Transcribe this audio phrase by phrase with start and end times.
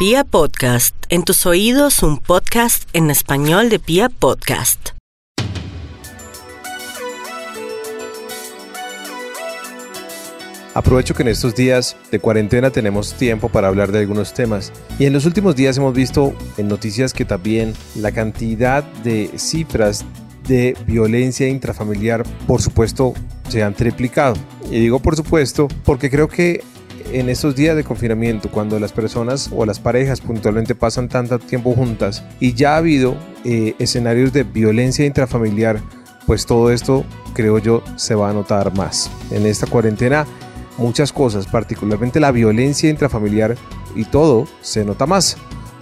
[0.00, 4.92] Pia Podcast, en tus oídos un podcast en español de Pia Podcast.
[10.72, 15.04] Aprovecho que en estos días de cuarentena tenemos tiempo para hablar de algunos temas y
[15.04, 20.06] en los últimos días hemos visto en noticias que también la cantidad de cifras
[20.48, 23.12] de violencia intrafamiliar por supuesto
[23.50, 24.34] se han triplicado.
[24.70, 26.64] Y digo por supuesto porque creo que
[27.12, 31.74] en estos días de confinamiento, cuando las personas o las parejas puntualmente pasan tanto tiempo
[31.74, 35.80] juntas y ya ha habido eh, escenarios de violencia intrafamiliar,
[36.26, 37.04] pues todo esto
[37.34, 39.10] creo yo se va a notar más.
[39.30, 40.26] En esta cuarentena
[40.78, 43.56] muchas cosas, particularmente la violencia intrafamiliar
[43.94, 45.36] y todo se nota más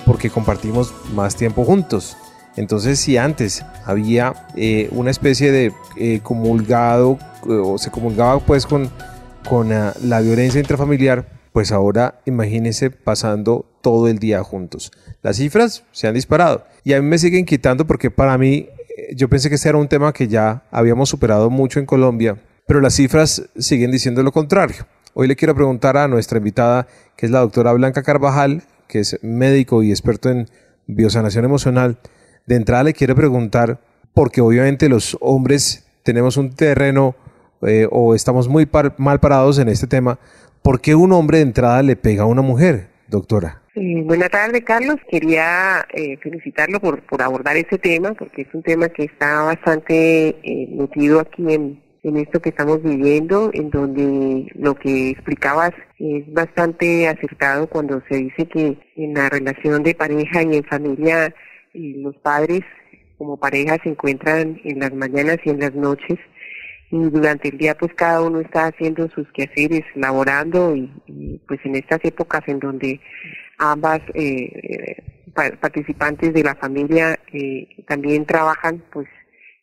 [0.06, 2.16] porque compartimos más tiempo juntos.
[2.56, 8.90] Entonces si antes había eh, una especie de eh, comulgado o se comulgaba pues con
[9.48, 14.92] con ah, la violencia intrafamiliar, pues ahora imagínense pasando todo el día juntos.
[15.22, 19.14] Las cifras se han disparado y a mí me siguen quitando porque para mí eh,
[19.14, 22.80] yo pensé que este era un tema que ya habíamos superado mucho en Colombia, pero
[22.80, 24.86] las cifras siguen diciendo lo contrario.
[25.14, 29.18] Hoy le quiero preguntar a nuestra invitada, que es la doctora Blanca Carvajal, que es
[29.22, 30.48] médico y experto en
[30.86, 31.98] biosanación emocional.
[32.46, 33.80] De entrada le quiero preguntar,
[34.12, 37.16] porque obviamente los hombres tenemos un terreno
[37.66, 40.18] eh, o estamos muy mal parados en este tema,
[40.62, 43.62] ¿por qué un hombre de entrada le pega a una mujer, doctora?
[44.04, 44.96] buenas tardes, Carlos.
[45.10, 50.28] Quería eh, felicitarlo por, por abordar este tema, porque es un tema que está bastante
[50.42, 56.32] eh, metido aquí en, en esto que estamos viviendo, en donde lo que explicabas es
[56.32, 61.34] bastante acertado cuando se dice que en la relación de pareja y en familia
[61.74, 62.62] eh, los padres
[63.16, 66.18] como pareja se encuentran en las mañanas y en las noches
[66.90, 72.04] durante el día pues cada uno está haciendo sus quehaceres, laborando y, pues en estas
[72.04, 73.00] épocas en donde
[73.58, 75.02] ambas eh,
[75.60, 79.08] participantes de la familia eh, también trabajan, pues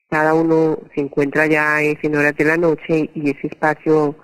[0.10, 4.16] cada uno se encuentra ya en horas de la noche y ese espacio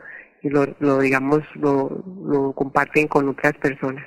[0.44, 4.06] lo, lo digamos lo, lo comparten con otras personas.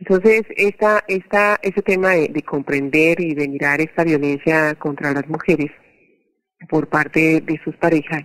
[0.00, 5.28] Entonces, esta, esta, ese tema de, de comprender y de mirar esta violencia contra las
[5.28, 5.70] mujeres,
[6.68, 8.24] por parte de sus parejas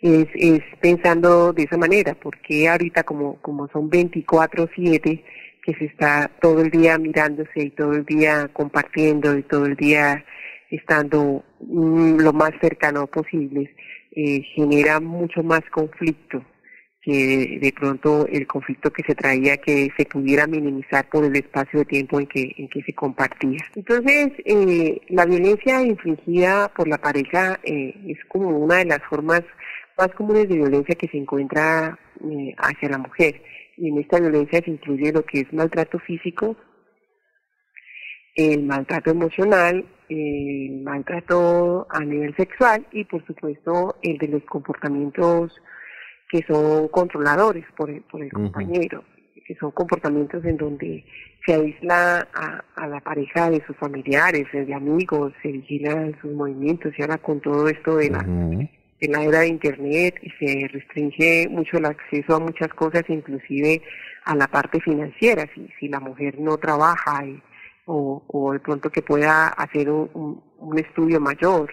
[0.00, 5.24] es, es pensando de esa manera, porque ahorita como, como son 24/7
[5.62, 9.74] que se está todo el día mirándose y todo el día compartiendo y todo el
[9.74, 10.24] día
[10.70, 13.74] estando mm, lo más cercano posible,
[14.12, 16.44] eh, genera mucho más conflicto
[17.06, 21.78] que de pronto el conflicto que se traía que se pudiera minimizar por el espacio
[21.78, 23.60] de tiempo en que, en que se compartía.
[23.76, 29.42] Entonces, eh, la violencia infligida por la pareja eh, es como una de las formas
[29.96, 31.96] más comunes de violencia que se encuentra
[32.28, 33.40] eh, hacia la mujer.
[33.76, 36.56] Y en esta violencia se incluye lo que es maltrato físico,
[38.34, 45.52] el maltrato emocional, el maltrato a nivel sexual y por supuesto el de los comportamientos
[46.28, 49.04] que son controladores por el, por el compañero,
[49.46, 51.04] que son comportamientos en donde
[51.44, 57.02] se aísla a, la pareja de sus familiares, de amigos, se vigilan sus movimientos y
[57.02, 61.78] ahora con todo esto de la, de la era de Internet y se restringe mucho
[61.78, 63.82] el acceso a muchas cosas, inclusive
[64.24, 67.40] a la parte financiera, si, si la mujer no trabaja y,
[67.84, 71.72] o, o de pronto que pueda hacer un, un estudio mayor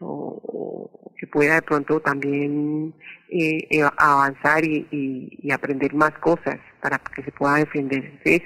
[0.00, 2.94] o, que pueda de pronto también
[3.30, 8.04] eh, eh, avanzar y, aprender más cosas para que se pueda defender.
[8.04, 8.42] Entonces,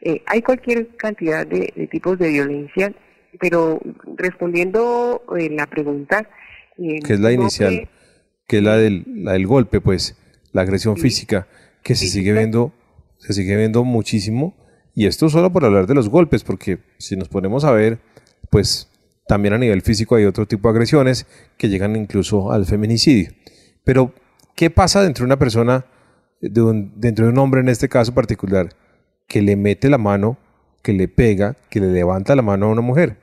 [0.00, 2.94] eh, hay cualquier cantidad de, tipos de violencia,
[3.40, 3.80] pero
[4.16, 6.28] respondiendo la pregunta...
[6.76, 7.88] que es la inicial,
[8.46, 10.16] que, es la del, la del golpe, pues,
[10.52, 11.46] la agresión física,
[11.82, 12.72] que se sigue viendo,
[13.18, 14.56] se sigue viendo muchísimo,
[14.94, 17.98] y esto solo por hablar de los golpes, porque si nos ponemos a ver,
[18.50, 18.88] pues
[19.26, 21.26] también a nivel físico hay otro tipo de agresiones
[21.56, 23.30] que llegan incluso al feminicidio.
[23.84, 24.12] Pero,
[24.54, 25.86] ¿qué pasa dentro de una persona,
[26.40, 28.68] dentro de un hombre en este caso particular,
[29.26, 30.38] que le mete la mano,
[30.82, 33.16] que le pega, que le levanta la mano a una mujer?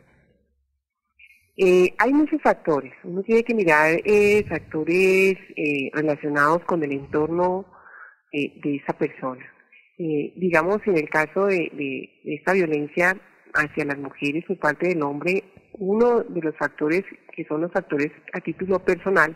[1.58, 2.92] Eh, hay muchos factores.
[3.04, 7.66] Uno tiene que mirar eh, factores eh, relacionados con el entorno
[8.34, 9.46] de esa persona.
[9.98, 13.18] digamos, en el caso de, de, esta violencia
[13.54, 15.44] hacia las mujeres por parte del hombre,
[15.82, 17.04] uno de los factores
[17.36, 19.36] que son los factores a título personal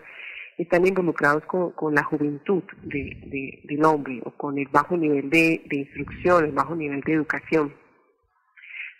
[0.60, 6.52] están involucrados con, la juventud del hombre o con el bajo nivel de, instrucción, el
[6.52, 7.74] bajo nivel de educación.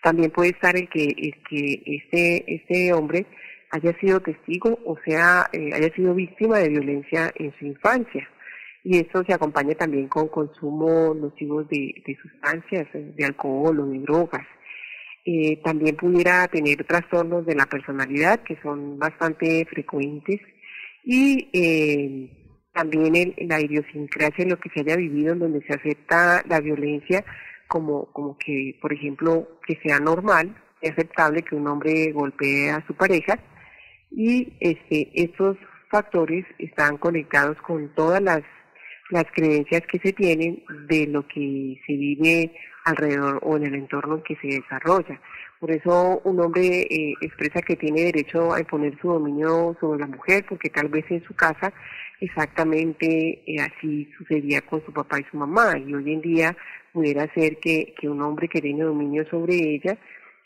[0.02, 1.34] También puede estar el que, el
[2.02, 3.26] este, este hombre
[3.70, 8.28] haya sido testigo o sea, eh, haya sido víctima de violencia en su infancia.
[8.82, 13.98] y esto se acompaña también con consumo nocivo de, de sustancias, de alcohol o de
[14.00, 14.46] drogas.
[15.28, 20.40] Eh, también pudiera tener trastornos de la personalidad que son bastante frecuentes.
[21.02, 22.30] Y eh,
[22.72, 26.60] también en la idiosincrasia en lo que se haya vivido en donde se acepta la
[26.60, 27.24] violencia
[27.66, 32.86] como, como que, por ejemplo, que sea normal, es aceptable que un hombre golpee a
[32.86, 33.36] su pareja.
[34.12, 35.56] Y este, estos
[35.90, 38.42] factores están conectados con todas las,
[39.10, 42.52] las creencias que se tienen de lo que se vive
[42.84, 45.20] alrededor o en el entorno en que se desarrolla.
[45.60, 50.06] Por eso un hombre eh, expresa que tiene derecho a imponer su dominio sobre la
[50.06, 51.72] mujer, porque tal vez en su casa
[52.20, 56.56] exactamente eh, así sucedía con su papá y su mamá, y hoy en día
[56.92, 59.98] pudiera ser que, que un hombre que tiene dominio sobre ella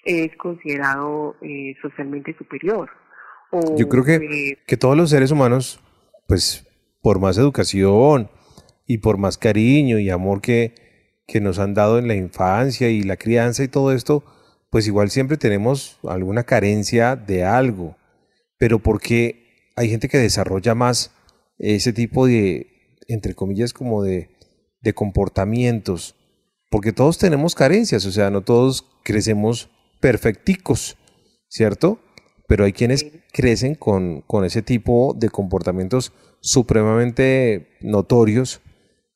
[0.04, 2.88] es considerado eh, socialmente superior.
[3.76, 5.82] Yo creo que, que todos los seres humanos,
[6.28, 6.66] pues
[7.02, 8.30] por más educación
[8.90, 10.74] y por más cariño y amor que,
[11.28, 14.24] que nos han dado en la infancia y la crianza y todo esto,
[14.68, 17.96] pues igual siempre tenemos alguna carencia de algo.
[18.58, 21.12] Pero porque hay gente que desarrolla más
[21.56, 22.66] ese tipo de,
[23.06, 24.28] entre comillas, como de,
[24.80, 26.16] de comportamientos.
[26.68, 29.70] Porque todos tenemos carencias, o sea, no todos crecemos
[30.00, 30.96] perfecticos,
[31.46, 32.00] ¿cierto?
[32.48, 38.60] Pero hay quienes crecen con, con ese tipo de comportamientos supremamente notorios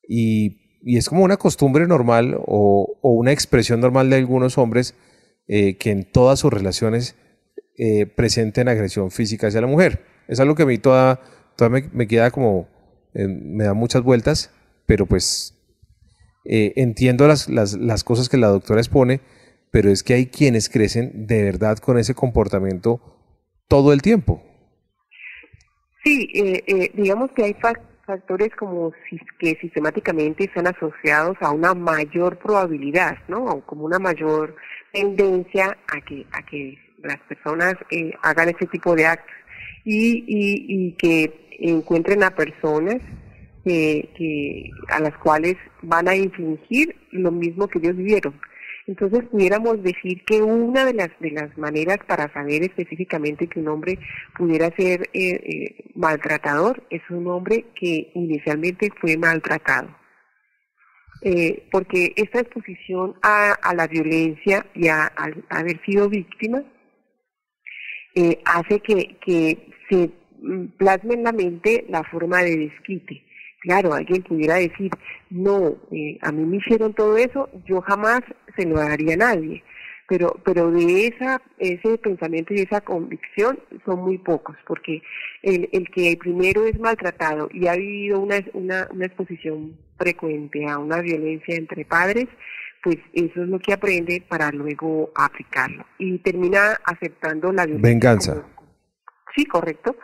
[0.09, 4.95] y, es como una costumbre normal o, una expresión normal de algunos hombres
[5.49, 7.17] eh, que en todas sus relaciones
[7.79, 10.05] eh, presenten agresión física hacia la mujer.
[10.29, 11.21] Es algo que a mí toda,
[11.57, 12.69] toda me, queda como,
[13.15, 14.51] eh, me da muchas vueltas,
[14.87, 15.53] pero pues
[16.47, 19.23] entiendo las cosas que la doctora expone,
[19.71, 23.01] pero es que hay quienes crecen de verdad con ese comportamiento
[23.67, 24.43] todo el tiempo.
[26.05, 26.29] Sí,
[26.95, 27.94] digamos que hay factores
[28.59, 28.93] como
[29.39, 33.61] que sistemáticamente están asociados a una mayor probabilidad, ¿no?
[33.67, 34.57] Como una mayor
[34.93, 39.35] tendencia a que, a que las personas eh, hagan ese tipo de actos
[39.85, 42.97] y, y, que encuentren a personas
[43.65, 48.35] que, a las cuales van a infringir lo mismo que ellos vivieron.
[48.87, 53.69] Entonces pudiéramos decir que una de las de las maneras para saber específicamente que un
[53.69, 53.99] hombre
[54.37, 59.89] pudiera ser eh, eh, maltratador es un hombre que inicialmente fue maltratado.
[61.27, 65.11] Eh, porque esta exposición a, la violencia y a,
[65.49, 66.63] haber sido víctima
[68.15, 70.11] eh, hace que, que se
[70.77, 73.25] plasme en la mente la forma de desquite.
[73.65, 74.91] Claro, alguien pudiera decir,
[75.31, 78.21] no, eh, a mí me hicieron todo eso, yo jamás
[78.55, 79.65] se lo daría a nadie.
[80.07, 85.01] Pero, pero de esa, ese pensamiento y esa convicción son muy pocos, porque
[85.43, 90.77] el, el que primero es maltratado y ha vivido una, una, una exposición frecuente a
[90.77, 92.27] una violencia entre padres,
[92.83, 95.87] pues eso es lo que aprende para luego aplicarlo.
[95.97, 97.91] Y termina aceptando la violencia.
[97.91, 98.47] Venganza.
[99.35, 99.97] sí, correcto.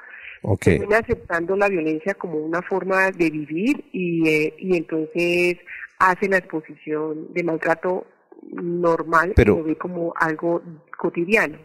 [0.42, 0.78] Okay.
[0.78, 5.58] Termina aceptando la violencia como una forma de vivir y, eh, y entonces
[5.98, 8.06] hace la exposición de maltrato
[8.50, 10.62] normal pero, y lo ve como algo
[10.98, 11.58] cotidiano.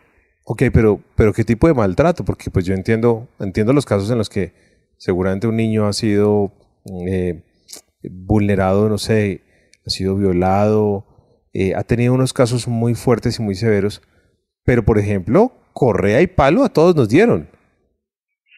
[0.44, 2.24] Ok, pero, pero ¿qué tipo de maltrato?
[2.24, 4.54] Porque pues yo entiendo, entiendo los casos en los que
[4.98, 6.51] seguramente un niño ha sido
[7.07, 7.42] eh,
[8.04, 9.42] vulnerado, no sé,
[9.86, 11.06] ha sido violado,
[11.54, 14.02] eh, ha tenido unos casos muy fuertes y muy severos,
[14.64, 17.50] pero por ejemplo, correa y palo a todos nos dieron.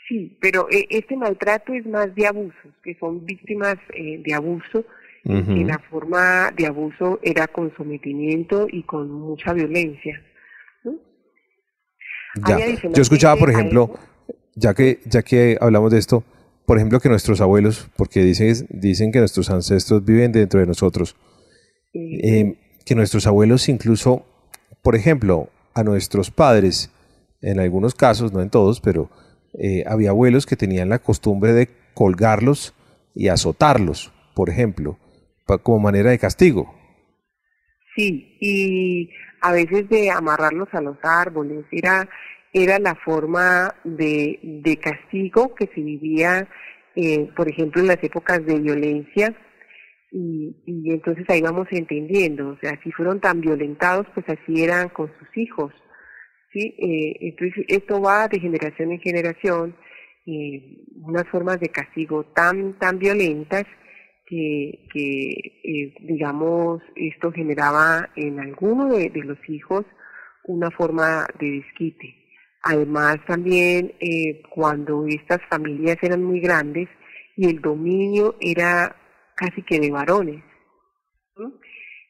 [0.07, 4.85] Sí, pero eh, este maltrato es más de abusos, que son víctimas eh, de abuso,
[5.29, 10.23] y la forma de abuso era con sometimiento y con mucha violencia.
[12.47, 12.57] Ya.
[12.93, 13.91] Yo escuchaba, por ejemplo,
[14.55, 16.23] ya que, ya que hablamos de esto,
[16.65, 21.17] por ejemplo, que nuestros abuelos, porque dicen, dicen que nuestros ancestros viven dentro de nosotros,
[21.93, 24.25] eh, que nuestros abuelos incluso,
[24.81, 26.91] por ejemplo, a nuestros padres,
[27.41, 29.09] en algunos casos, no en todos, pero
[29.57, 32.75] eh, había abuelos que tenían la costumbre de colgarlos
[33.15, 34.97] y azotarlos, por ejemplo,
[35.63, 36.73] como manera de castigo.
[37.95, 39.09] Sí, y
[39.41, 42.07] a veces de amarrarlos a los árboles, era,
[42.53, 46.47] era la forma de, de castigo que se vivía,
[46.95, 49.35] eh, por ejemplo, en las épocas de violencia,
[50.11, 54.89] y, y entonces ahí vamos entendiendo, o sea, si fueron tan violentados, pues así eran
[54.89, 55.73] con sus hijos,
[56.59, 59.75] Eh, entonces, esto va de generación en generación,
[60.25, 63.65] eh, unas formas de castigo tan, tan violentas
[64.25, 69.85] que, eh, digamos, esto generaba en alguno de, los hijos
[70.45, 72.13] una forma de desquite.
[72.63, 73.93] Además, también
[74.49, 76.89] cuando estas familias eran muy grandes,
[77.37, 78.95] y el dominio era
[79.35, 80.43] casi que de varones.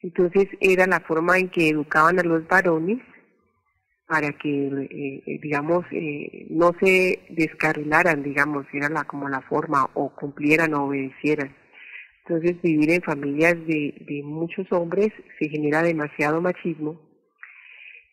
[0.02, 2.98] Entonces era la forma en que educaban a los varones
[4.08, 9.90] para que, eh, eh, digamos, eh, no se descarrilaran, digamos, era la, como la forma,
[9.92, 11.54] o cumplieran o obedecieran.
[12.24, 16.98] Entonces vivir en familias de, de muchos hombres se genera demasiado machismo,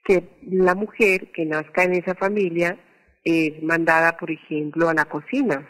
[0.03, 2.77] que la mujer que nazca en esa familia
[3.23, 5.67] es mandada, por ejemplo, a la cocina.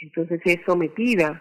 [0.00, 1.40] Entonces es sometida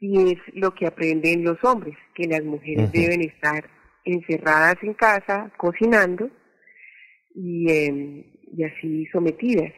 [0.00, 3.70] y es lo que aprenden los hombres, que las mujeres deben estar
[4.04, 6.30] encerradas en casa, cocinando
[7.34, 8.24] y, em,
[8.56, 9.72] y así sometidas.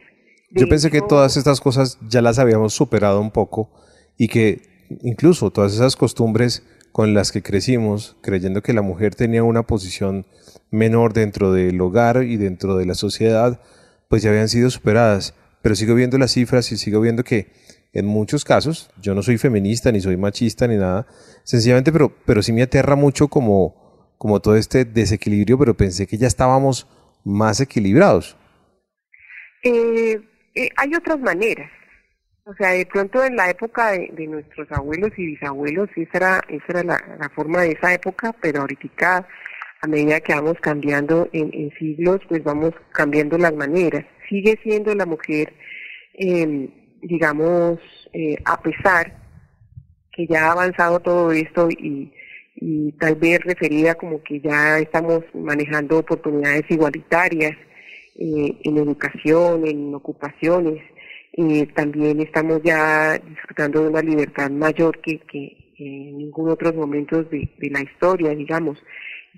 [0.51, 3.69] Yo pensé que todas estas cosas ya las habíamos superado un poco
[4.17, 4.61] y que
[5.01, 10.25] incluso todas esas costumbres con las que crecimos, creyendo que la mujer tenía una posición
[10.71, 13.61] menor dentro del hogar y dentro de la sociedad,
[14.07, 15.35] pues ya habían sido superadas.
[15.61, 17.51] Pero sigo viendo las cifras y sigo viendo que
[17.93, 21.07] en muchos casos, yo no soy feminista, ni soy machista, ni nada,
[21.43, 26.17] sencillamente, pero, pero sí me aterra mucho como, como todo este desequilibrio, pero pensé que
[26.17, 26.87] ya estábamos
[27.27, 28.37] más equilibrados.
[29.63, 30.19] Eh,
[30.55, 31.69] eh, hay otras maneras.
[32.45, 36.65] O sea, de pronto en la época de, nuestros abuelos y bisabuelos, esa era, esa
[36.69, 39.27] era la, forma de esa época, pero ahorita
[39.81, 44.05] a medida que vamos cambiando en, siglos, pues vamos cambiando las maneras.
[44.29, 45.53] Sigue siendo la mujer
[46.13, 46.69] eh,
[47.01, 47.79] digamos,
[48.45, 49.13] a pesar
[50.13, 52.11] que ya ha avanzado todo esto y,
[52.59, 57.55] y tal vez referida como que ya estamos manejando oportunidades igualitarias
[58.15, 60.81] eh, en educación, en ocupaciones,
[61.33, 67.23] eh, también estamos ya disfrutando de una libertad mayor que, que en ningún otro momento
[67.23, 68.83] de, de, la historia, digamos.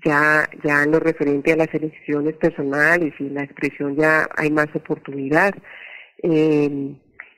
[0.02, 4.68] Ya, ya en lo referente a las elecciones personales y la expresión ya hay más
[4.74, 5.54] oportunidad.
[6.22, 6.94] Eh,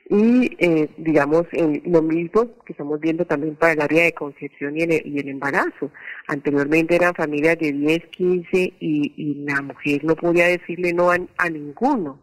[0.09, 4.77] y eh, digamos en lo mismo que estamos viendo también para el área de concepción
[4.77, 5.91] y el, embarazo.
[6.27, 12.19] Anteriormente eran familias de 10, 15 y, la mujer no podía decirle no a, ninguno.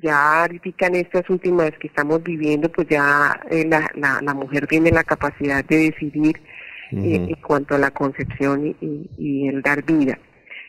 [0.00, 4.90] Ya ahorita en estas últimas que estamos viviendo, pues ya eh, la, la, mujer tiene
[4.90, 6.40] la capacidad de decidir
[6.90, 10.18] eh, en cuanto a la concepción y, y el dar vida.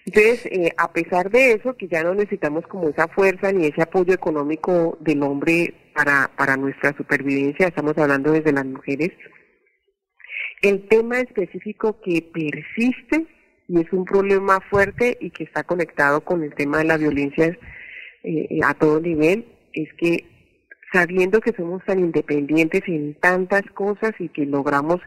[0.05, 3.81] Entonces, eh, a pesar de eso, que ya no necesitamos como esa fuerza ni ese
[3.81, 9.11] apoyo económico del hombre para, para nuestra supervivencia, estamos hablando desde las mujeres,
[10.61, 13.27] el tema específico que persiste
[13.67, 17.57] y es un problema fuerte y que está conectado con el tema de la violencia
[18.23, 20.25] eh, a todo nivel, es que
[20.91, 25.01] sabiendo que somos tan independientes en tantas cosas y que logramos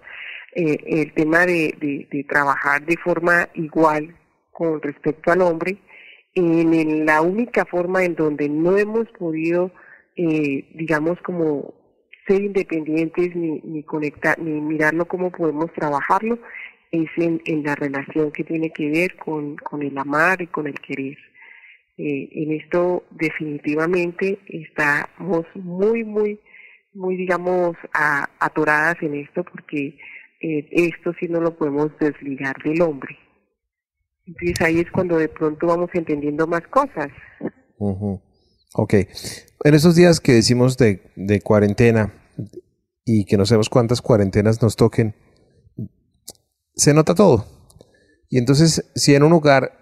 [0.54, 4.14] eh, el tema de, de, de trabajar de forma igual
[4.56, 5.76] con respecto al hombre,
[6.34, 9.70] en, la única forma en donde no hemos podido,
[10.16, 11.74] eh, digamos, como
[12.26, 16.38] ser independientes ni, ni conectar, ni mirarlo cómo podemos trabajarlo,
[16.90, 20.80] es en, la relación que tiene que ver con, con el amar y con el
[20.80, 21.18] querer.
[21.98, 26.40] Eh, en esto definitivamente estamos muy, muy,
[26.94, 27.76] muy, digamos,
[28.40, 29.98] atoradas en esto porque
[30.40, 33.18] eh, esto sí no lo podemos desligar del hombre.
[34.26, 37.08] Entonces ahí es cuando de pronto vamos entendiendo más cosas.
[38.74, 38.94] Ok.
[39.64, 42.12] En esos días que decimos de, de cuarentena
[43.04, 45.14] y que no sabemos cuántas cuarentenas nos toquen,
[46.74, 47.46] se nota todo.
[48.28, 49.72] Y entonces, si en un hogar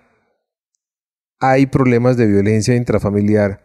[1.41, 3.63] hay problemas de violencia intrafamiliar,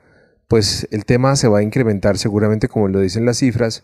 [0.47, 3.83] pues el tema se va a incrementar seguramente como lo dicen las cifras.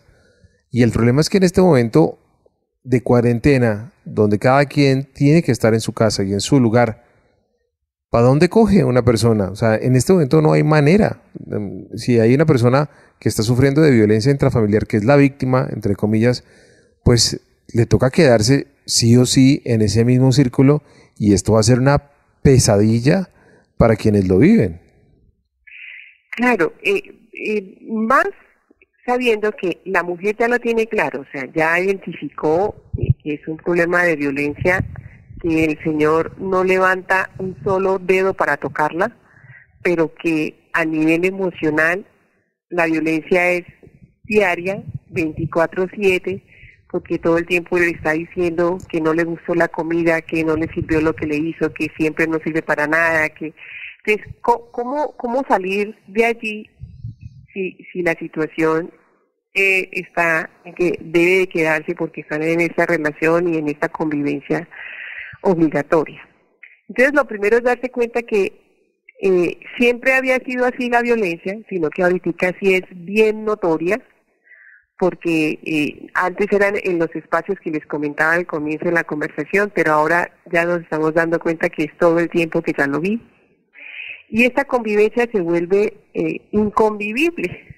[0.70, 2.18] Y el problema es que en este momento
[2.86, 7.04] de cuarentena, donde cada quien tiene que estar en su casa y en su lugar,
[8.10, 9.50] ¿para dónde coge una persona?
[9.50, 11.20] O sea, en este momento no hay manera.
[11.50, 12.88] Em, si hay una persona
[13.18, 16.44] que está sufriendo de violencia intrafamiliar, que es la víctima, entre comillas,
[17.02, 17.40] pues
[17.72, 20.82] le toca quedarse sí o sí en ese mismo círculo
[21.18, 22.10] y esto va a ser una
[22.42, 23.30] pesadilla
[23.76, 24.80] para quienes lo viven.
[26.36, 27.02] Claro, eh,
[27.32, 28.26] eh, más
[29.06, 32.74] sabiendo que la mujer ya lo tiene claro, o sea, ya identificó
[33.22, 34.84] que es un problema de violencia,
[35.40, 39.16] que el Señor no levanta un solo dedo para tocarla,
[39.82, 42.04] pero que a nivel emocional
[42.68, 43.64] la violencia es
[44.24, 46.42] diaria, 24/7,
[46.90, 50.56] porque todo el tiempo le está diciendo que no le gustó la comida, que no
[50.56, 53.54] le sirvió lo que le hizo, que siempre no sirve para nada, que
[54.04, 56.70] entonces cómo cómo salir de allí
[57.56, 58.92] si, si la situación
[59.54, 63.88] eh, está en que debe de quedarse porque están en esa relación y en esta
[63.88, 64.68] convivencia
[65.40, 66.20] obligatoria.
[66.88, 68.52] Entonces, lo primero es darse cuenta que
[69.22, 73.98] eh, siempre había sido así la violencia, sino que ahorita sí es bien notoria,
[74.98, 79.72] porque eh, antes eran en los espacios que les comentaba al comienzo de la conversación,
[79.74, 83.00] pero ahora ya nos estamos dando cuenta que es todo el tiempo que ya lo
[83.00, 83.22] vi.
[84.28, 87.76] Y esta convivencia se vuelve eh, inconvivible,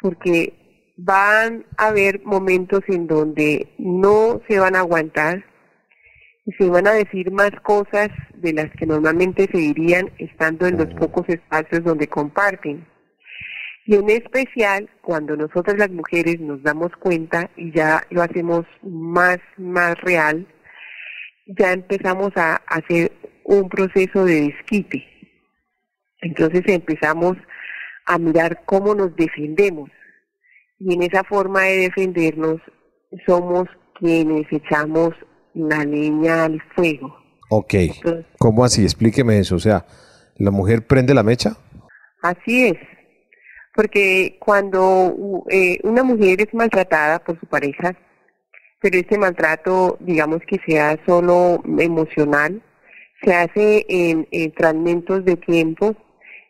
[0.00, 0.54] porque
[0.96, 5.44] van a haber momentos en donde no se van a aguantar
[6.46, 10.78] y se van a decir más cosas de las que normalmente se dirían estando en
[10.78, 12.86] los pocos espacios donde comparten.
[13.86, 19.38] Y en especial cuando nosotras las mujeres nos damos cuenta y ya lo hacemos más,
[19.56, 20.46] más real,
[21.46, 23.12] ya empezamos a hacer
[23.44, 25.09] un proceso de desquite.
[26.22, 27.36] Entonces empezamos
[28.06, 29.90] a mirar cómo nos defendemos.
[30.78, 32.60] Y en esa forma de defendernos
[33.26, 35.10] somos quienes echamos
[35.54, 37.16] la leña al fuego.
[37.50, 37.74] Ok.
[38.38, 38.82] ¿Cómo así?
[38.82, 39.56] Explíqueme eso.
[39.56, 39.84] O sea,
[40.36, 41.56] ¿la mujer prende la mecha?
[42.22, 42.78] Así es
[43.74, 47.94] porque cuando eh, una mujer es maltratada por su pareja,
[48.80, 52.62] pero este maltrato, digamos que sea solo emocional,
[53.22, 55.94] se hace en, fragmentos de tiempo,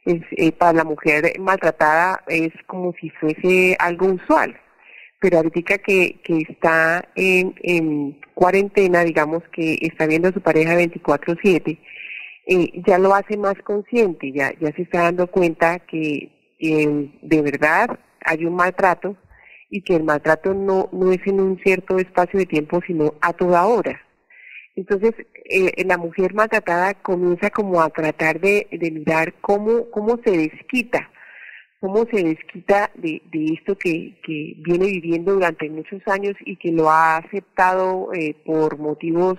[0.05, 4.59] es, eh, para la mujer maltratada es como si fuese algo usual,
[5.21, 10.75] pero ahorita que, que está en, en cuarentena, digamos que está viendo a su pareja
[10.75, 11.79] 24/7,
[12.47, 17.99] eh, ya lo hace más consciente, ya, ya se está dando cuenta que de verdad
[18.25, 19.17] hay un maltrato
[19.71, 23.33] y que el maltrato no, no es en un cierto espacio de tiempo, sino a
[23.33, 24.01] toda hora.
[24.77, 30.31] Entonces, eh, la mujer maltratada comienza como a tratar de, de mirar cómo, cómo se
[30.31, 31.11] desquita,
[31.81, 36.73] cómo se desquita de, de esto que, que viene viviendo durante muchos años y que
[36.73, 39.39] lo ha aceptado eh, por motivos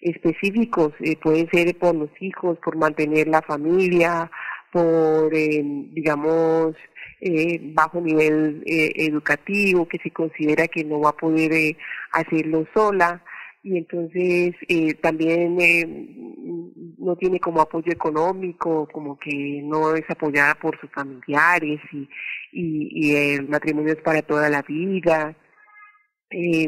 [0.00, 4.30] específicos, eh, pueden ser por los hijos, por mantener la familia,
[4.72, 6.74] por, eh, digamos,
[7.20, 11.76] eh, bajo nivel eh, educativo, que se considera que no va a poder
[12.12, 13.22] hacerlo sola
[13.62, 14.54] y entonces
[15.00, 15.56] también
[16.98, 22.08] no tiene como apoyo económico, como que no es apoyada por sus familiares y,
[22.52, 25.34] y, el matrimonio es para toda la vida.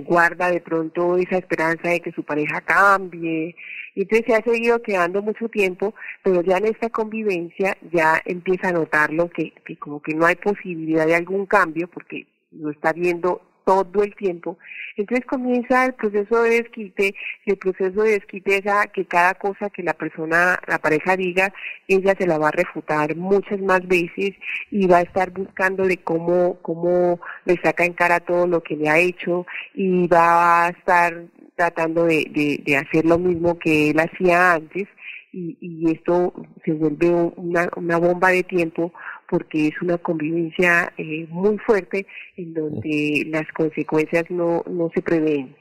[0.05, 3.55] guarda de pronto esa esperanza de que su pareja cambie
[3.95, 8.69] y entonces se ha seguido quedando mucho tiempo, pero ya en esta convivencia ya empieza
[8.69, 12.93] a notarlo que, que como que no hay posibilidad de algún cambio porque lo está
[12.93, 14.59] viendo todo el tiempo.
[14.97, 17.15] Entonces comienza el proceso de desquite
[17.47, 21.53] y el proceso de desquite es que cada cosa que la persona, la pareja diga,
[21.89, 24.33] ella se la va a refutar muchas más veces
[24.71, 28.77] y va a estar buscando de cómo, cómo le saca en cara todo lo que
[28.77, 31.25] le ha hecho y va a estar
[31.57, 34.89] tratando de, hacer lo mismo que él hacía antes
[35.33, 36.33] y, y esto
[36.65, 38.93] se vuelve una bomba de tiempo
[39.31, 45.57] porque es una convivencia eh, muy fuerte en donde las consecuencias no, no se prevén.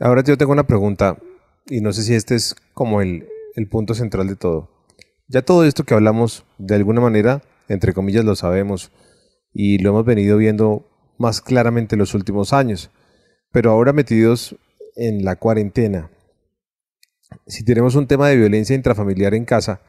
[0.00, 1.18] Ahora yo tengo una pregunta
[1.66, 4.70] y no sé si este es como el, el punto central de todo.
[5.28, 8.92] Ya todo esto que hablamos, de alguna manera, entre comillas, lo sabemos
[9.52, 12.90] y lo hemos venido viendo más claramente en los últimos años.
[13.52, 14.56] Pero ahora metidos
[14.94, 16.10] en la cuarentena,
[17.46, 19.80] si tenemos un tema de violencia intrafamiliar en casa,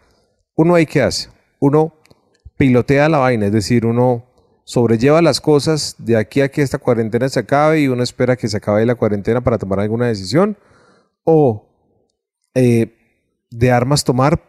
[0.55, 1.93] uno hay que hace, uno
[2.57, 4.25] pilotea la vaina, es decir, uno
[4.63, 8.47] sobrelleva las cosas de aquí a que esta cuarentena se acabe y uno espera que
[8.47, 10.57] se acabe la cuarentena para tomar alguna decisión,
[11.23, 11.69] o
[12.53, 12.93] eh,
[13.49, 14.41] de armas tomar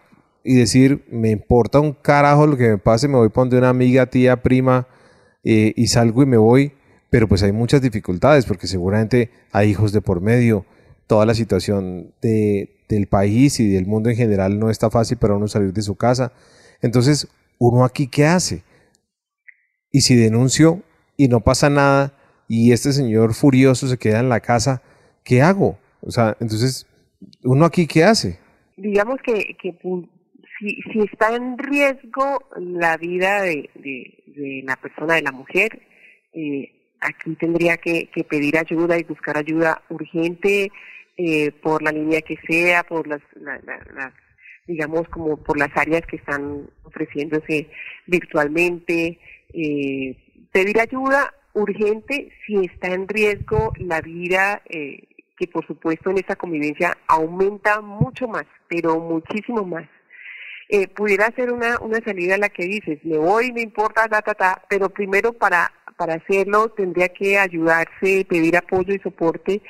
[0.43, 3.69] y decir, me importa un carajo lo que me pase, me voy para donde una
[3.69, 4.89] amiga, tía, prima,
[5.45, 6.73] eh, y salgo y me voy
[7.11, 10.67] pero pues hay muchas dificultades porque seguramente hay hijos de por medio,
[11.07, 15.35] toda la situación de, del país y del mundo en general no está fácil para
[15.35, 16.33] uno salir de su casa.
[16.83, 18.63] Entonces, ¿uno aquí qué hace?
[19.91, 20.83] Y si denuncio
[21.17, 22.15] y no pasa nada
[22.49, 24.83] y este señor furioso se queda en la casa,
[25.25, 25.79] ¿qué hago?
[26.01, 26.87] O sea, entonces,
[27.43, 28.39] ¿uno aquí qué hace?
[28.77, 29.77] Digamos que, que
[30.59, 35.83] si, si está en riesgo la vida de, de, la persona, de la mujer,
[36.33, 40.71] eh, aquí tendría que, pedir ayuda y buscar ayuda urgente
[41.17, 43.23] eh, por la línea que sea, por las,
[44.69, 47.69] digamos, como por las áreas que están ofreciéndose
[48.07, 49.19] virtualmente.
[49.53, 50.17] Eh,
[50.53, 55.03] pedir ayuda urgente si está en riesgo la vida, eh,
[55.37, 59.89] que por supuesto en esta convivencia aumenta mucho más, pero muchísimo más.
[60.95, 64.35] pudiera ser una, una salida a la que dices, me voy, me importa, ta, ta,
[64.35, 69.61] ta, pero primero para para hacerlo tendría que ayudarse, pedir apoyo y soporte,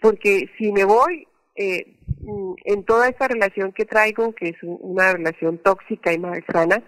[0.00, 1.26] porque si me voy
[1.60, 6.82] eh, mm, en toda esta relación que traigo, que es una relación tóxica y malsana,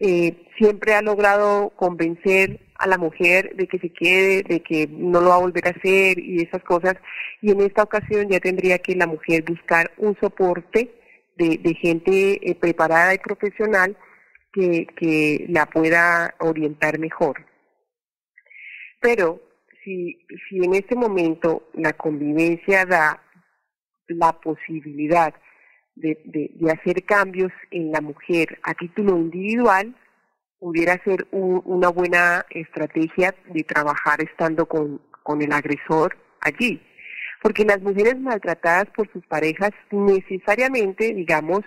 [0.00, 5.22] eh, siempre ha logrado convencer a la mujer de que se quede, de que no
[5.22, 6.96] lo va a volver a hacer y esas cosas.
[7.40, 10.94] Y en esta ocasión ya tendría que la mujer buscar un soporte
[11.36, 13.96] de, gente eh, preparada y profesional
[14.52, 17.46] que, la pueda orientar mejor.
[19.00, 19.40] Pero
[19.84, 20.18] si
[20.50, 23.22] en este momento la convivencia da
[24.08, 25.34] la posibilidad
[25.94, 29.94] de, de, hacer cambios en la mujer a título individual,
[30.58, 36.82] pudiera ser una buena estrategia de trabajar estando con, con el agresor allí.
[37.42, 41.60] Porque las mujeres maltratadas por sus parejas necesariamente, digamos,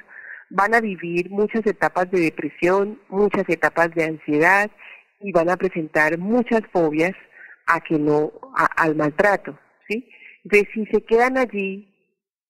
[0.49, 4.69] van a vivir muchas etapas de depresión, muchas etapas de ansiedad
[5.21, 7.13] y van a presentar muchas fobias
[7.67, 8.31] a que no
[8.75, 10.09] al maltrato, ¿sí?
[10.43, 11.90] De si se quedan allí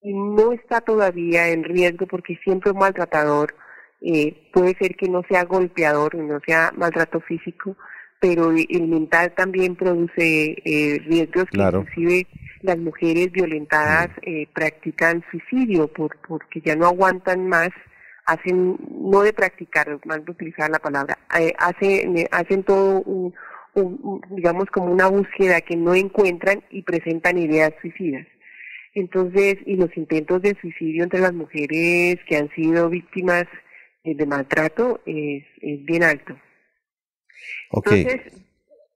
[0.02, 3.56] y no está todavía en riesgo porque siempre un maltratador
[4.02, 7.76] eh, puede ser que no sea golpeador, no sea maltrato físico,
[8.20, 12.28] pero el mental también produce eh, riesgos que inclusive
[12.62, 17.70] las mujeres violentadas eh, practican suicidio por, porque ya no aguantan más,
[18.26, 23.34] hacen, no de practicar, más de utilizar la palabra, eh, hacen, hacen todo un,
[24.30, 28.28] digamos como una búsqueda que no encuentran y presentan ideas suicidas.
[28.94, 33.46] Entonces, y los intentos de suicidio entre las mujeres que han sido víctimas
[34.04, 36.36] eh, de maltrato es, es bien alto.
[37.72, 38.22] Entonces,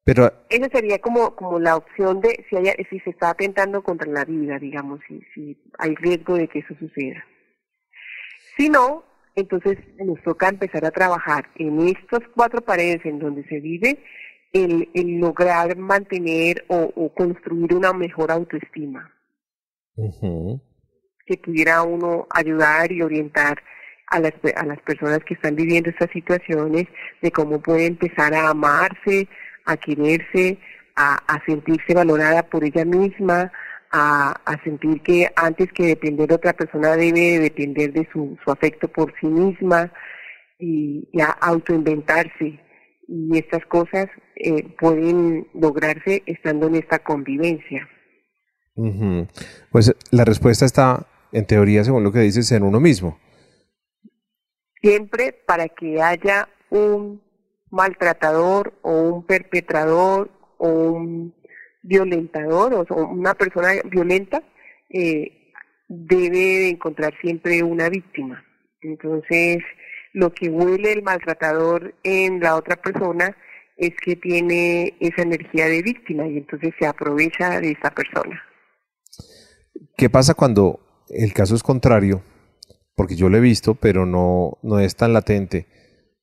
[0.04, 4.12] pero esa sería como como la opción de si haya, si se está atentando contra
[4.12, 7.26] la vida, digamos, si, si hay riesgo de que eso suceda.
[8.58, 9.04] Si no,
[9.36, 14.00] entonces nos toca empezar a trabajar en estas cuatro paredes en donde se vive
[14.54, 19.12] el, el lograr mantener o, construir una mejor autoestima.
[21.26, 23.62] Que pudiera uno ayudar y orientar
[24.08, 26.86] a las, a las personas que están viviendo estas situaciones
[27.22, 29.28] de cómo puede empezar a amarse,
[29.66, 30.60] a quererse,
[30.96, 33.52] a, a sentirse valorada por ella misma,
[33.92, 38.52] a, a, sentir que antes que depender de otra persona debe depender de su, su
[38.52, 39.92] afecto por sí misma
[40.60, 42.60] y, a autoinventarse.
[43.08, 47.88] Y estas cosas eh, pueden lograrse estando en esta convivencia.
[49.72, 53.20] Pues la respuesta está, en teoría, según lo que dices, en uno mismo.
[54.82, 57.22] Siempre para que haya un
[57.72, 61.34] maltratador o un perpetrador o un
[61.82, 64.42] violentador o una persona violenta
[64.90, 65.52] eh,
[65.88, 68.44] debe encontrar siempre una víctima.
[68.82, 69.58] Entonces,
[70.14, 73.36] lo que huele el maltratador en la otra persona
[73.78, 78.42] es que tiene esa energía de víctima y entonces se aprovecha de esa persona.
[79.98, 80.80] ¿Qué pasa cuando
[81.10, 82.24] el caso es contrario?
[82.96, 85.68] Porque yo lo he visto, pero no, no es tan latente.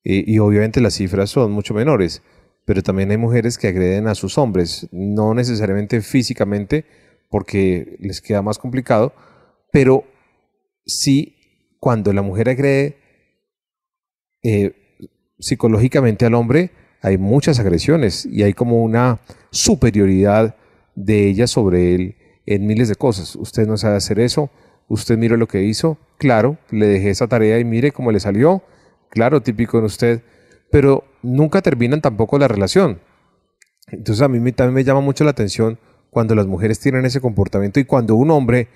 [0.04, 2.22] y obviamente las cifras son mucho menores
[2.64, 6.84] pero también hay mujeres que agreden a sus hombres, no necesariamente físicamente,
[7.28, 9.12] porque les queda más complicado,
[9.72, 10.04] pero
[10.84, 11.36] sí
[11.80, 12.98] cuando la mujer agrede
[14.42, 15.00] eh,
[15.38, 20.56] psicológicamente al hombre, hay muchas agresiones y hay como una superioridad
[20.94, 23.36] de ella sobre él en miles de cosas.
[23.36, 24.50] Usted no sabe hacer eso,
[24.88, 28.62] usted mire lo que hizo, claro, le dejé esa tarea y mire cómo le salió,
[29.10, 30.22] claro, típico en usted
[30.72, 33.00] pero nunca terminan tampoco la relación.
[33.88, 35.78] Entonces a mí también me llama mucho la atención
[36.10, 38.68] cuando las mujeres tienen ese comportamiento y cuando un hombre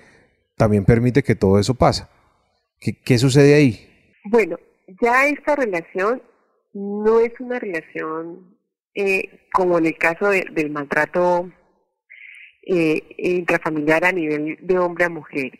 [0.56, 2.10] también permite que todo eso pasa.
[2.78, 4.12] ¿Qué, sucede ahí?
[4.24, 4.58] Bueno,
[5.00, 6.22] ya esta relación
[6.74, 8.58] no es una relación
[8.94, 11.50] eh, como en el caso del maltrato
[12.66, 15.58] eh, intrafamiliar a nivel de hombre a mujer,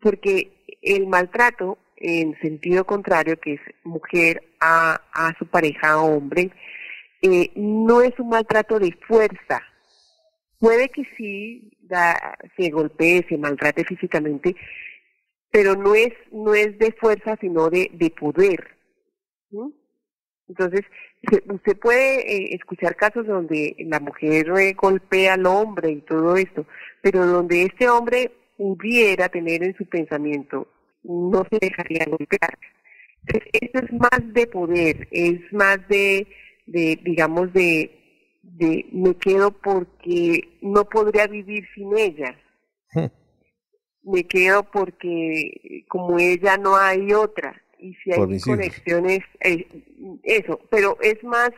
[0.00, 6.52] porque el maltrato en sentido contrario, que es mujer a, a su pareja hombre,
[7.22, 9.62] eh, no es un maltrato de fuerza.
[10.60, 14.54] Puede que sí da, se golpee, se maltrate físicamente,
[15.50, 18.76] pero no es, no es de fuerza, sino de, de poder.
[20.48, 20.80] Entonces,
[21.48, 26.66] usted puede eh, escuchar casos donde la mujer eh, golpea al hombre y todo esto,
[27.02, 30.66] pero donde este hombre pudiera tener en su pensamiento,
[31.04, 32.58] no se dejaría golpear.
[33.26, 36.26] Eso es más de poder, es más de,
[36.66, 37.90] de digamos, de,
[38.42, 42.36] de me quedo porque no podría vivir sin ella.
[44.02, 47.62] me quedo porque como ella no hay otra.
[47.80, 49.66] Y si hay conexiones, eh,
[50.24, 51.50] eso, pero es más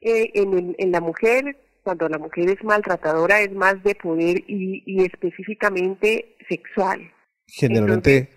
[0.00, 4.82] eh, en, en la mujer, cuando la mujer es maltratadora, es más de poder y,
[4.86, 7.00] y específicamente sexual.
[7.46, 8.30] Generalmente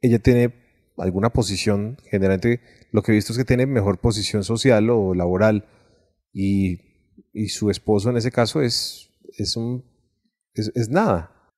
[0.00, 0.52] ella tiene
[0.96, 2.60] alguna posición, generalmente
[2.92, 5.66] lo que he visto es que tiene mejor posición social o laboral
[6.32, 6.80] y,
[7.32, 9.84] y su esposo en ese caso es, es, un,
[10.54, 11.52] es, nada.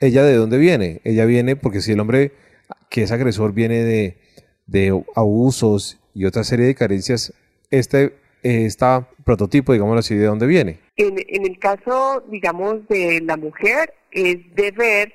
[0.00, 1.00] ¿Ella de dónde viene?
[1.04, 2.32] Ella viene porque si el hombre
[2.94, 4.16] que es agresor viene
[4.68, 7.34] de, abusos y otra serie de carencias,
[7.68, 10.78] este esta prototipo, digamos así, de dónde viene.
[10.94, 15.12] En, en el caso, digamos, de la mujer, es de ver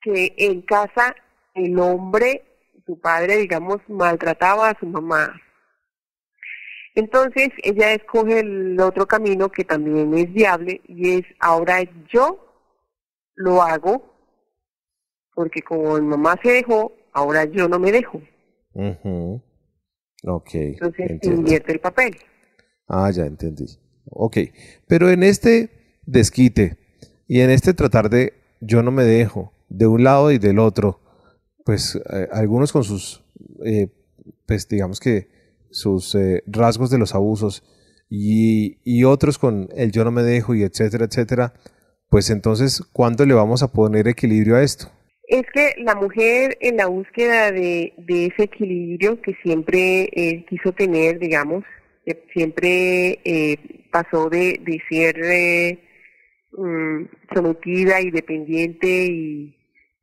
[0.00, 1.14] que en casa
[1.54, 2.42] el hombre,
[2.86, 5.38] su padre, digamos, maltrataba a su mamá.
[6.94, 12.64] Entonces ella escoge el otro camino que también es viable y es ahora yo
[13.34, 14.13] lo hago
[15.34, 18.20] porque como mi mamá se dejó, ahora yo no me dejo.
[20.54, 22.16] Entonces invierte el papel.
[22.88, 23.66] Ah, ya entendí.
[24.06, 24.38] Ok,
[24.86, 25.70] pero en este
[26.06, 26.78] desquite
[27.26, 31.00] y en este tratar de yo no me dejo de un lado y del otro,
[31.64, 33.24] pues eh, algunos con sus,
[33.64, 33.88] eh,
[34.46, 35.28] pues digamos que
[35.70, 37.64] sus eh, rasgos de los abusos
[38.08, 41.54] y, y, otros con el yo no me dejo y etcétera, etcétera,
[42.10, 44.88] pues entonces, ¿cuándo le vamos a poner equilibrio a esto?
[45.26, 51.64] Es que la mujer en la búsqueda de, ese equilibrio que siempre quiso tener, digamos,
[52.32, 53.56] siempre eh,
[53.90, 55.78] pasó de, de ser eh,
[56.52, 59.56] mm, sometida y dependiente y,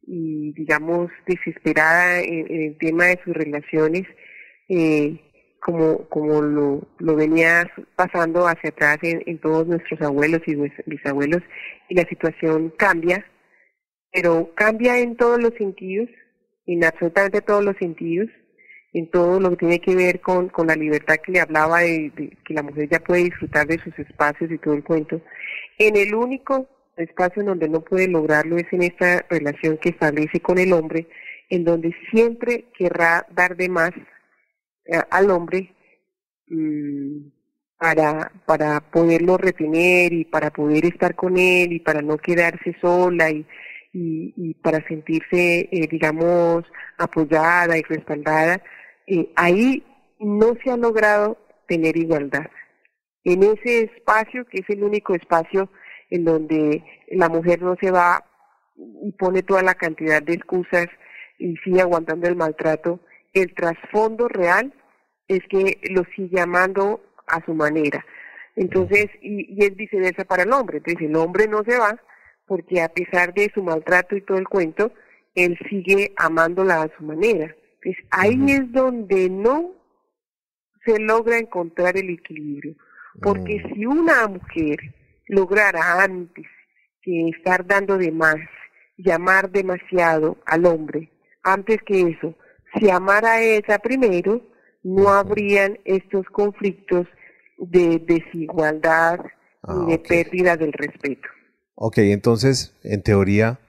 [0.08, 4.04] y digamos desesperada en, el tema de sus relaciones
[4.70, 5.20] eh,
[5.60, 10.56] como como lo, lo venía pasando hacia atrás en, en todos nuestros abuelos y
[10.88, 11.44] bisabuelos
[11.90, 13.26] y la situación cambia
[14.12, 16.10] pero cambia en todos los sentidos
[16.66, 18.30] en absolutamente todos los sentidos
[18.94, 22.12] en todo lo que tiene que ver con, con la libertad que le hablaba de,
[22.46, 25.22] que la mujer ya puede disfrutar de sus espacios y todo el cuento.
[25.78, 30.42] En el único espacio en donde no puede lograrlo es en esta relación que establece
[30.42, 31.08] con el hombre,
[31.50, 33.92] en donde siempre querrá dar de más
[34.86, 35.74] eh, al hombre
[36.48, 37.30] mm,
[37.78, 43.32] para, para poderlo retener y para poder estar con él y para no quedarse sola
[43.32, 43.46] y,
[43.94, 46.64] y, y para sentirse, eh, digamos,
[46.98, 48.62] apoyada y respaldada
[49.36, 49.84] ahí
[50.20, 52.48] no se ha logrado tener igualdad.
[53.24, 55.70] En ese espacio, que es el único espacio
[56.10, 58.24] en donde la mujer no se va
[58.76, 60.88] y pone toda la cantidad de excusas
[61.38, 63.00] y sigue aguantando el maltrato,
[63.34, 64.74] el trasfondo real
[65.28, 68.06] es que lo sigue amando a su manera.
[68.56, 70.80] Entonces, y, y es viceversa para el hombre.
[70.80, 71.98] Entonces, el hombre no se va
[72.52, 74.92] porque a pesar de su maltrato y todo el cuento,
[75.36, 77.56] él sigue amándola a su manera.
[77.82, 79.72] Pues ahí es donde no
[80.84, 82.76] se logra encontrar el equilibrio.
[83.22, 83.74] Porque mm.
[83.74, 84.80] si una mujer
[85.30, 86.46] lograra antes
[87.02, 88.36] que estar dando de más,
[88.98, 91.10] llamar demasiado al hombre,
[91.44, 92.36] antes que eso,
[92.78, 94.42] si amara a ella primero,
[94.84, 97.08] no habrían estos conflictos
[97.58, 99.30] de desigualdad y
[99.64, 101.30] ah, de pérdida del respeto.
[101.76, 103.60] Ok, entonces, en teoría,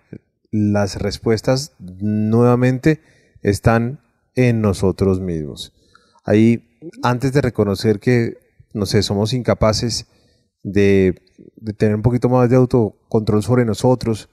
[0.51, 3.01] las respuestas nuevamente
[3.43, 4.01] están
[4.35, 5.73] en nosotros mismos.
[6.25, 8.39] Ahí, antes de reconocer que,
[8.73, 10.07] no sé, somos incapaces
[10.63, 11.21] de,
[11.77, 14.29] tener un poquito más de autocontrol sobre nosotros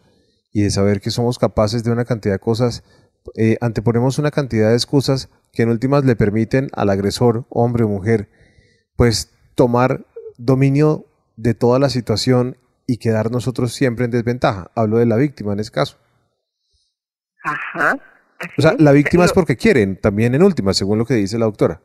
[0.51, 2.83] y de saber que somos capaces de una cantidad de cosas,
[3.35, 7.87] eh, anteponemos una cantidad de excusas que en últimas le permiten al agresor, hombre o
[7.87, 8.29] mujer,
[8.95, 10.05] pues tomar
[10.37, 11.05] dominio
[11.35, 12.57] de toda la situación
[12.91, 14.71] y quedar nosotros siempre en desventaja.
[14.75, 15.97] Hablo de la víctima en ese caso.
[17.43, 17.99] Ajá
[18.57, 21.45] o sea, la víctima es porque quieren, también en última, según lo que dice la
[21.45, 21.81] doctora.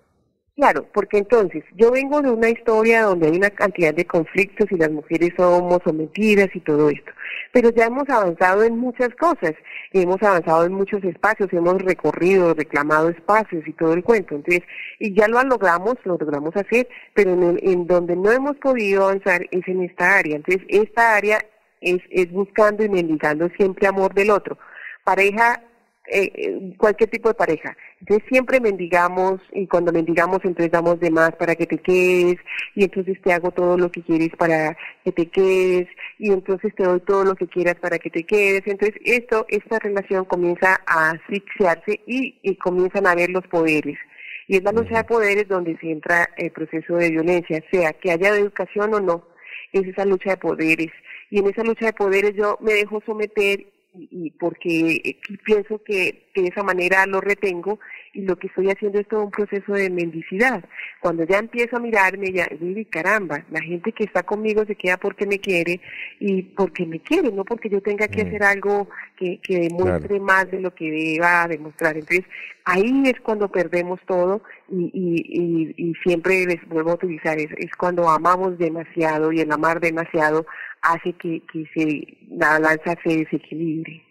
[0.57, 4.77] Claro, porque entonces yo vengo de una historia donde hay una cantidad de conflictos y
[4.77, 7.11] las mujeres somos sometidas y todo esto,
[7.53, 9.55] pero ya hemos avanzado en muchas cosas,
[9.93, 14.63] hemos avanzado en muchos espacios, hemos recorrido, reclamado espacios y todo el cuento, entonces,
[15.01, 19.43] y ya lo logramos, lo logramos hacer, pero en, en donde no hemos podido avanzar
[19.51, 21.45] es en esta área, entonces esta área
[21.81, 24.57] es, es buscando y mendigando siempre amor del otro.
[25.03, 25.61] Pareja
[26.07, 27.77] eh, cualquier tipo de pareja.
[28.01, 32.37] Entonces siempre mendigamos y cuando mendigamos entonces damos de más para que te quedes
[32.75, 35.89] y entonces te hago todo lo que quieres para que te quedes
[36.19, 38.63] y entonces te doy todo lo que quieras para que te quedes.
[38.67, 43.99] Entonces esto, esta relación comienza a asfixiarse y, y comienzan a haber los poderes.
[44.47, 48.11] Y es la lucha de poderes donde se entra el proceso de violencia, sea que
[48.11, 49.25] haya educación o no,
[49.73, 50.91] es esa lucha de poderes.
[51.31, 53.65] Y en esa lucha de poderes yo me dejo someter
[53.97, 57.79] y porque pienso que, de esa manera lo retengo
[58.15, 60.65] y lo que estoy haciendo es todo un proceso de mendicidad.
[61.01, 64.97] Cuando ya empiezo a mirarme, ya digo, caramba, la gente que está conmigo se queda
[64.97, 65.81] porque me quiere
[66.21, 68.29] y porque me quiere, no porque yo tenga que mm.
[68.29, 71.97] hacer algo que, que demuestre más de lo que deba demostrar.
[71.97, 72.25] Entonces,
[72.65, 77.71] ahí es cuando perdemos todo y, y, y, siempre les vuelvo a utilizar, es, es
[77.77, 80.47] cuando amamos demasiado y el amar demasiado
[80.83, 84.03] hace que, que se, la balanza se desequilibre.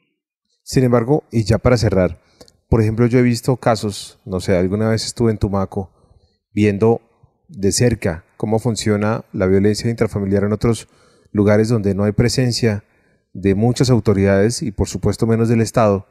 [0.64, 2.20] Sin embargo, y ya para cerrar,
[2.74, 5.92] por ejemplo, yo he visto casos, no sé, alguna vez estuve en Tumaco
[6.56, 7.02] viendo
[7.48, 10.88] de cerca cómo funciona la violencia intrafamiliar en otros
[11.32, 12.84] lugares donde no hay presencia
[13.32, 16.08] de muchas autoridades y por supuesto menos del Estado.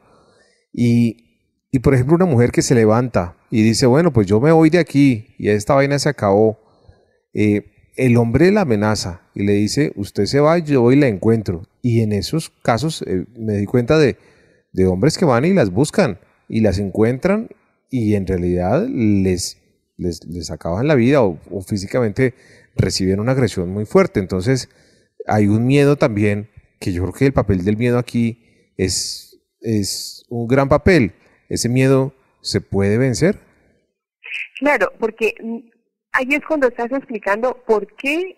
[0.71, 4.53] Y, y por ejemplo, una mujer que se levanta y dice, bueno, pues yo me
[4.53, 6.59] voy de aquí y esta vaina se acabó.
[7.33, 7.65] Eh,
[7.97, 11.67] el hombre la amenaza y le dice, usted se va, yo voy y la encuentro.
[11.81, 14.15] Y en esos casos eh, me di cuenta de
[14.73, 17.49] de hombres que van y las buscan y las encuentran
[17.89, 19.61] y en realidad les,
[19.97, 22.33] les, acaban la vida o, físicamente
[22.75, 24.19] reciben una agresión muy fuerte.
[24.19, 24.69] Entonces
[25.27, 30.25] hay un miedo también, que yo creo que el papel del miedo aquí es, es
[30.29, 31.13] un gran papel.
[31.49, 33.39] ¿Ese miedo se puede vencer?
[34.59, 35.35] Claro, porque
[36.11, 38.37] ahí es cuando estás explicando por qué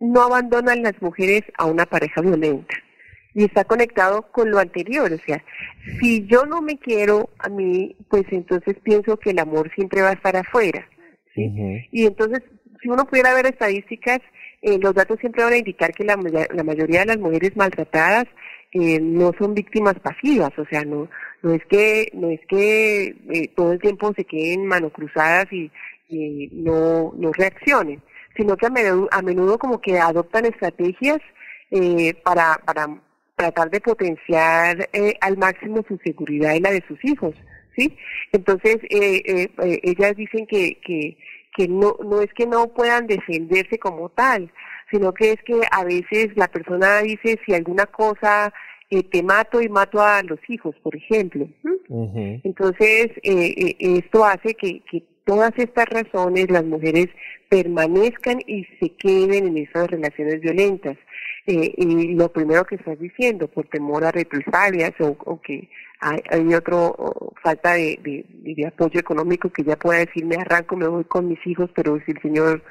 [0.00, 2.74] no abandonan las mujeres a una pareja violenta
[3.34, 5.12] y está conectado con lo anterior.
[5.12, 5.42] O sea,
[6.00, 10.10] si yo no me quiero a mí, pues entonces pienso que el amor siempre va
[10.10, 10.88] a estar afuera.
[11.36, 12.42] Y entonces,
[12.80, 14.20] si uno pudiera ver estadísticas,
[14.62, 16.16] eh, los datos siempre van a indicar que la,
[16.54, 18.26] la mayoría de las mujeres maltratadas
[18.74, 21.08] eh, no son víctimas pasivas, o sea, no
[21.42, 25.70] no es que no es que eh, todo el tiempo se queden mano cruzadas y,
[26.08, 28.02] y no no reaccionen,
[28.36, 31.18] sino que a menudo, a menudo como que adoptan estrategias
[31.70, 33.00] eh, para para
[33.36, 37.34] tratar de potenciar eh, al máximo su seguridad y la de sus hijos,
[37.76, 37.96] ¿sí?
[38.32, 41.16] Entonces, eh, eh, eh, ellas dicen que, que,
[41.56, 44.52] que no, no es que no puedan defenderse como tal,
[44.90, 48.52] sino que es que a veces la persona dice si alguna cosa
[48.90, 51.48] eh, te mato y mato a los hijos, por ejemplo.
[52.44, 57.08] Entonces, eh, esto hace que, que todas estas razones las mujeres
[57.48, 60.96] permanezcan y se queden en esas relaciones violentas.
[61.46, 65.68] Eh, y lo primero que estás diciendo, por temor a represalias o, que
[66.00, 68.24] hay, hay otro falta de,
[68.66, 72.12] apoyo económico que ya pueda decir me arranco, me voy con mis hijos, pero si
[72.12, 72.62] el Señor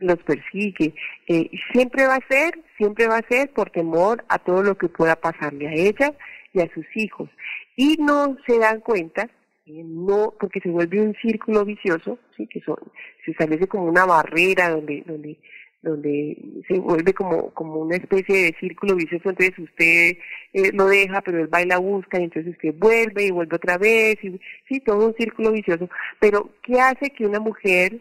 [0.00, 0.94] los persigue,
[1.28, 4.88] eh, siempre va a ser, siempre va a ser por temor a todo lo que
[4.88, 6.14] pueda pasarle a ella
[6.52, 7.28] y a sus hijos.
[7.76, 9.28] Y no se dan cuenta
[9.66, 12.76] no porque se vuelve un círculo vicioso sí que son
[13.24, 15.38] se establece como una barrera donde donde
[15.82, 16.36] donde
[16.68, 20.16] se vuelve como como una especie de círculo vicioso entonces usted
[20.52, 23.56] eh, lo deja pero él va y la busca y entonces usted vuelve y vuelve
[23.56, 25.88] otra vez y sí todo un círculo vicioso.
[26.20, 28.00] Pero qué hace que una mujer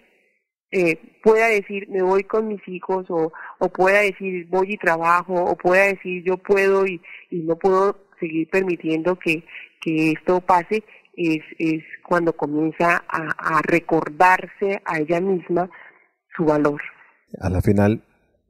[0.71, 5.34] eh, pueda decir me voy con mis hijos o, o pueda decir voy y trabajo
[5.34, 9.43] o pueda decir yo puedo y, y no puedo seguir permitiendo que,
[9.82, 10.84] que esto pase
[11.58, 15.70] es, cuando comienza a, recordarse a ella misma
[16.36, 16.82] su valor.
[17.40, 18.04] A la final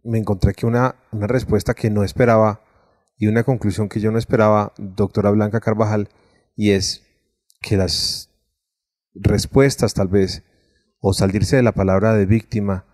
[0.03, 2.61] me encontré que una, una respuesta que no esperaba
[3.17, 6.09] y una conclusión que yo no esperaba, doctora Blanca Carvajal,
[6.55, 7.03] y es
[7.61, 8.31] que las
[9.13, 10.43] respuestas tal vez,
[10.99, 12.85] o salirse de la palabra de víctima,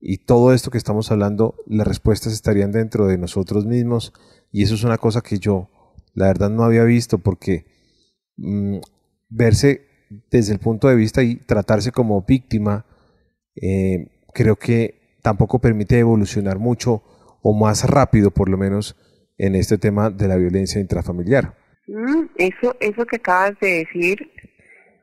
[0.00, 4.14] y todo esto que estamos hablando, las respuestas estarían dentro de nosotros mismos,
[4.50, 5.68] y eso es una cosa que yo,
[6.14, 7.66] la verdad, no había visto, porque
[8.36, 8.78] mm,
[9.28, 9.86] verse
[10.30, 12.86] desde el punto de vista y tratarse como víctima,
[13.56, 17.02] eh, creo que tampoco permite evolucionar mucho
[17.42, 18.96] o más rápido, por lo menos,
[19.36, 21.54] en este tema de la violencia intrafamiliar.
[21.86, 24.30] Mm, eso, eso que acabas de decir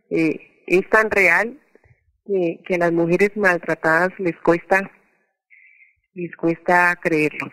[0.09, 1.59] eh, es tan real
[2.25, 4.89] que, a las mujeres maltratadas les cuesta,
[6.13, 7.51] les cuesta creerlo.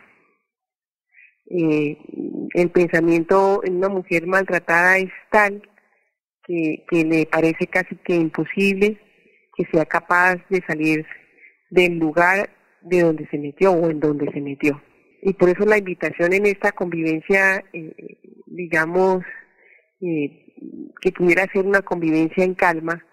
[1.47, 1.99] Eh,
[2.55, 5.63] el pensamiento en una mujer maltratada es tal
[6.89, 8.99] que, le parece casi que imposible
[9.55, 11.07] que sea capaz de salir
[11.71, 12.51] del lugar
[12.83, 14.83] de donde se metió o en donde se metió.
[15.23, 19.25] Y por eso la invitación en esta convivencia, eh, digamos,
[20.01, 20.47] eh,
[21.01, 23.05] que pudiera ser una convivencia en calma,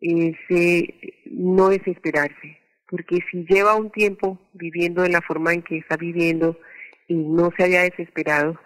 [0.00, 0.94] es eh,
[1.26, 6.58] no desesperarse, porque si lleva un tiempo viviendo de la forma en que está viviendo
[7.08, 8.58] y no se haya desesperado,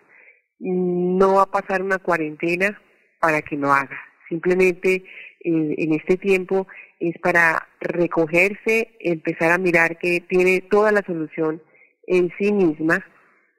[0.58, 2.80] no va a pasar una cuarentena
[3.20, 3.98] para que lo haga.
[4.32, 5.04] Simplemente
[5.44, 6.66] eh, en este tiempo
[6.98, 11.60] es para recogerse, empezar a mirar que tiene toda la solución
[12.06, 13.04] en sí misma,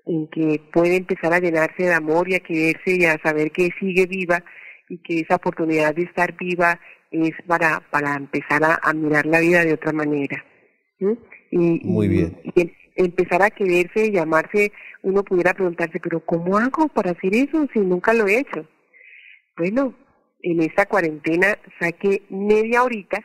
[0.08, 3.70] en que puede empezar a llenarse de amor y a quererse y a saber que
[3.80, 4.44] sigue viva
[4.90, 6.80] y que esa oportunidad de estar viva
[7.12, 10.44] es para, para empezar a, mirar la vida de otra manera.
[11.52, 12.36] Y, Muy bien.
[12.56, 14.72] Y, empezar a quererse, llamarse,
[15.04, 18.68] uno pudiera preguntarse, pero ¿cómo hago para hacer eso si nunca lo he hecho?
[19.56, 19.94] Bueno,
[20.44, 23.24] en esta cuarentena saqué media horita,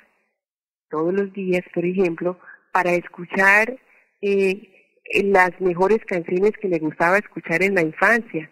[0.89, 2.39] todos los días, por ejemplo,
[2.73, 3.77] para escuchar
[4.23, 4.71] eh,
[5.25, 8.49] las mejores canciones que le gustaba escuchar en la infancia.